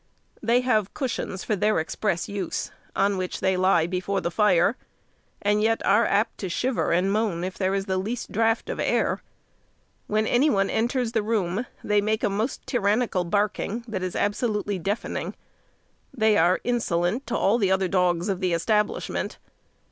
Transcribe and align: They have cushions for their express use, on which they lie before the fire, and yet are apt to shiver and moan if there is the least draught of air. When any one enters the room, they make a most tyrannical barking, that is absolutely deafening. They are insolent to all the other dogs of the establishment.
They 0.41 0.61
have 0.61 0.95
cushions 0.95 1.43
for 1.43 1.55
their 1.55 1.77
express 1.79 2.27
use, 2.27 2.71
on 2.95 3.17
which 3.17 3.39
they 3.39 3.55
lie 3.55 3.85
before 3.85 4.19
the 4.19 4.31
fire, 4.31 4.75
and 5.43 5.61
yet 5.61 5.79
are 5.85 6.07
apt 6.07 6.39
to 6.39 6.49
shiver 6.49 6.91
and 6.91 7.13
moan 7.13 7.43
if 7.43 7.55
there 7.55 7.75
is 7.75 7.85
the 7.85 7.99
least 7.99 8.31
draught 8.31 8.67
of 8.67 8.79
air. 8.79 9.21
When 10.07 10.25
any 10.25 10.49
one 10.49 10.71
enters 10.71 11.11
the 11.11 11.21
room, 11.21 11.67
they 11.83 12.01
make 12.01 12.23
a 12.23 12.31
most 12.31 12.65
tyrannical 12.65 13.25
barking, 13.25 13.83
that 13.87 14.01
is 14.01 14.15
absolutely 14.15 14.79
deafening. 14.79 15.35
They 16.11 16.35
are 16.35 16.59
insolent 16.63 17.27
to 17.27 17.37
all 17.37 17.59
the 17.59 17.69
other 17.71 17.87
dogs 17.87 18.27
of 18.27 18.39
the 18.39 18.53
establishment. 18.53 19.37